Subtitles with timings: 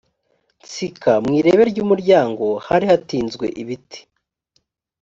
[0.63, 3.99] nsika mu irebe ry umuryango hari hatinzwe ibiti